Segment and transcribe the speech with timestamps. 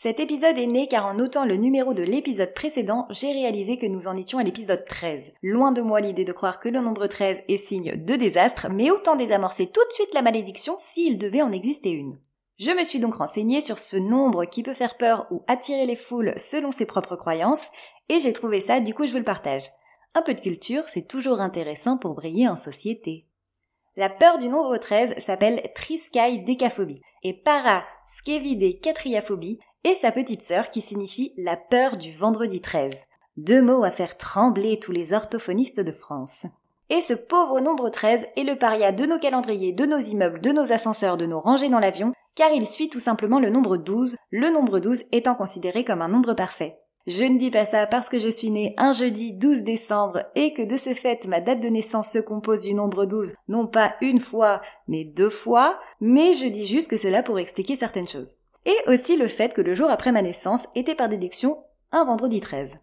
[0.00, 3.86] Cet épisode est né car en notant le numéro de l'épisode précédent, j'ai réalisé que
[3.86, 5.32] nous en étions à l'épisode 13.
[5.42, 8.92] Loin de moi l'idée de croire que le nombre 13 est signe de désastre, mais
[8.92, 12.16] autant désamorcer tout de suite la malédiction s'il devait en exister une.
[12.60, 15.96] Je me suis donc renseignée sur ce nombre qui peut faire peur ou attirer les
[15.96, 17.66] foules selon ses propres croyances,
[18.08, 19.64] et j'ai trouvé ça, du coup je vous le partage.
[20.14, 23.26] Un peu de culture, c'est toujours intéressant pour briller en société.
[23.96, 27.82] La peur du nombre 13 s'appelle Triskai décaphobie et para
[28.80, 32.94] catriaphobie et sa petite sœur qui signifie la peur du vendredi 13.
[33.36, 36.46] Deux mots à faire trembler tous les orthophonistes de France.
[36.90, 40.50] Et ce pauvre nombre 13 est le paria de nos calendriers, de nos immeubles, de
[40.50, 44.16] nos ascenseurs, de nos rangées dans l'avion, car il suit tout simplement le nombre 12,
[44.30, 46.78] le nombre 12 étant considéré comme un nombre parfait.
[47.06, 50.52] Je ne dis pas ça parce que je suis née un jeudi 12 décembre et
[50.52, 53.94] que de ce fait ma date de naissance se compose du nombre 12 non pas
[54.02, 58.36] une fois mais deux fois, mais je dis juste que cela pour expliquer certaines choses
[58.64, 61.58] et aussi le fait que le jour après ma naissance était par déduction
[61.92, 62.78] un vendredi 13.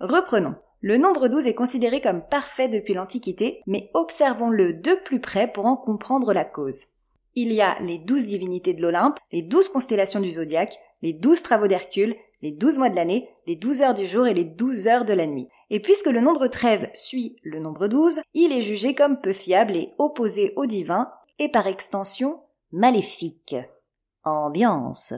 [0.00, 0.54] Reprenons.
[0.82, 5.66] Le nombre 12 est considéré comme parfait depuis l'Antiquité, mais observons-le de plus près pour
[5.66, 6.86] en comprendre la cause.
[7.34, 11.42] Il y a les douze divinités de l'Olympe, les douze constellations du zodiaque, les douze
[11.42, 14.88] travaux d'Hercule, les douze mois de l'année, les douze heures du jour et les douze
[14.88, 15.48] heures de la nuit.
[15.68, 19.76] Et puisque le nombre 13 suit le nombre 12, il est jugé comme peu fiable
[19.76, 22.40] et opposé au divin, et par extension
[22.72, 23.56] maléfique.
[24.24, 25.14] Ambiance.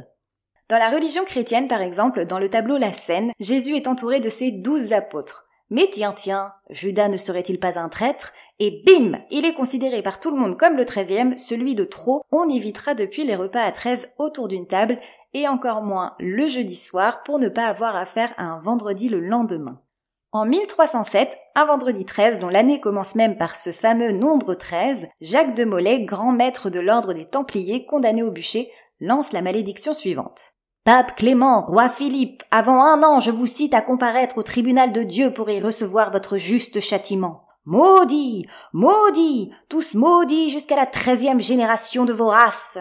[0.69, 4.28] Dans la religion chrétienne, par exemple, dans le tableau La Scène, Jésus est entouré de
[4.28, 5.47] ses douze apôtres.
[5.70, 8.33] Mais tiens, tiens, Judas ne serait-il pas un traître?
[8.58, 12.23] Et bim Il est considéré par tout le monde comme le treizième, celui de trop.
[12.30, 14.98] On évitera depuis les repas à treize autour d'une table,
[15.34, 19.20] et encore moins le jeudi soir pour ne pas avoir affaire à un vendredi le
[19.20, 19.80] lendemain.
[20.35, 25.55] En 1307, un vendredi 13 dont l'année commence même par ce fameux nombre 13, Jacques
[25.55, 28.70] de Molay, grand maître de l'ordre des Templiers condamné au bûcher,
[29.02, 30.55] lance la malédiction suivante.
[30.85, 35.02] Pape Clément, roi Philippe, avant un an je vous cite à comparaître au tribunal de
[35.02, 37.45] Dieu pour y recevoir votre juste châtiment.
[37.64, 42.79] Maudits, maudits, tous maudits jusqu'à la treizième génération de vos races.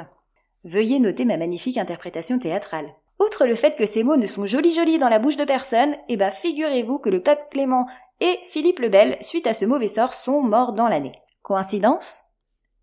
[0.63, 2.93] Veuillez noter ma magnifique interprétation théâtrale.
[3.19, 5.95] Outre le fait que ces mots ne sont jolis jolis dans la bouche de personne,
[6.07, 7.87] eh ben figurez-vous que le pape Clément
[8.19, 11.13] et Philippe le Bel, suite à ce mauvais sort, sont morts dans l'année.
[11.41, 12.21] Coïncidence?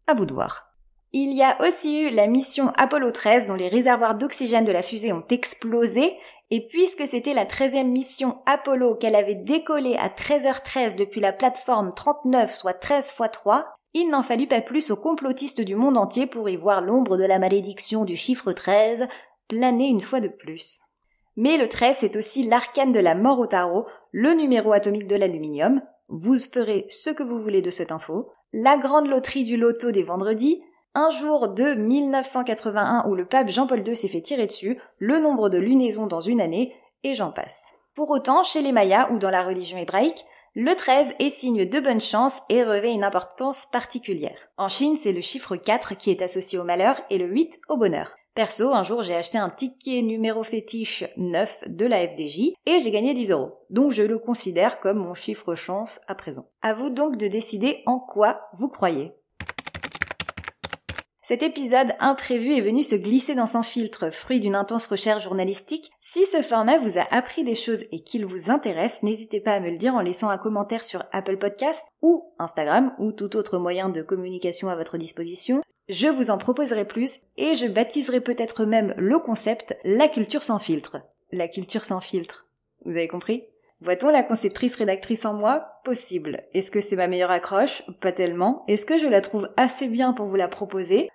[0.09, 0.68] À vous de voir.
[1.13, 4.83] Il y a aussi eu la mission Apollo 13 dont les réservoirs d'oxygène de la
[4.83, 6.17] fusée ont explosé.
[6.51, 11.93] Et puisque c'était la 13e mission Apollo qu'elle avait décollé à 13h13 depuis la plateforme
[11.95, 16.27] 39 soit 13 x 3, il n'en fallut pas plus aux complotistes du monde entier
[16.27, 19.09] pour y voir l'ombre de la malédiction du chiffre 13
[19.49, 20.81] planer une fois de plus.
[21.37, 25.17] Mais le 13 c'est aussi l'arcane de la mort au tarot, le numéro atomique de
[25.17, 29.91] l'aluminium, vous ferez ce que vous voulez de cette info, la grande loterie du loto
[29.91, 30.63] des vendredis,
[30.99, 35.49] un jour de 1981 où le pape Jean-Paul II s'est fait tirer dessus, le nombre
[35.49, 37.75] de lunaisons dans une année, et j'en passe.
[37.95, 40.25] Pour autant, chez les Mayas ou dans la religion hébraïque,
[40.57, 44.49] le 13 est signe de bonne chance et revêt une importance particulière.
[44.57, 47.77] En Chine, c'est le chiffre 4 qui est associé au malheur et le 8 au
[47.77, 48.17] bonheur.
[48.35, 52.91] Perso, un jour j'ai acheté un ticket numéro fétiche 9 de la FDJ et j'ai
[52.91, 53.53] gagné 10 euros.
[53.71, 56.49] Donc je le considère comme mon chiffre chance à présent.
[56.61, 59.13] À vous donc de décider en quoi vous croyez.
[61.29, 65.91] Cet épisode imprévu est venu se glisser dans son filtre, fruit d'une intense recherche journalistique.
[66.01, 69.61] Si ce format vous a appris des choses et qu'il vous intéresse, n'hésitez pas à
[69.61, 73.59] me le dire en laissant un commentaire sur Apple Podcast ou Instagram ou tout autre
[73.59, 75.61] moyen de communication à votre disposition.
[75.91, 80.59] Je vous en proposerai plus et je baptiserai peut-être même le concept la culture sans
[80.59, 80.97] filtre.
[81.31, 82.47] La culture sans filtre.
[82.87, 83.43] Vous avez compris?
[83.83, 85.81] Voit-on la conceptrice rédactrice en moi?
[85.85, 86.45] Possible.
[86.55, 87.83] Est-ce que c'est ma meilleure accroche?
[88.01, 88.65] Pas tellement.
[88.67, 91.11] Est-ce que je la trouve assez bien pour vous la proposer?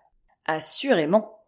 [0.45, 1.40] Assurément.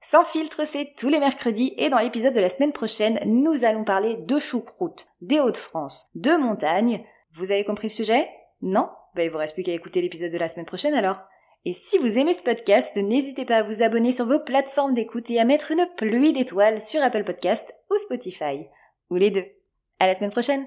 [0.00, 3.84] Sans filtre, c'est tous les mercredis et dans l'épisode de la semaine prochaine, nous allons
[3.84, 7.02] parler de choucroute, des Hauts-de-France, de montagne.
[7.34, 8.28] Vous avez compris le sujet?
[8.60, 8.90] Non?
[9.14, 11.16] Bah il vous reste plus qu'à écouter l'épisode de la semaine prochaine alors.
[11.64, 15.30] Et si vous aimez ce podcast, n'hésitez pas à vous abonner sur vos plateformes d'écoute
[15.30, 18.66] et à mettre une pluie d'étoiles sur Apple Podcast ou Spotify.
[19.10, 19.46] Ou les deux.
[19.98, 20.66] À la semaine prochaine